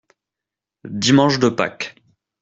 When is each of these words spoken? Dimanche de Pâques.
Dimanche 0.89 1.37
de 1.37 1.49
Pâques. 1.49 1.93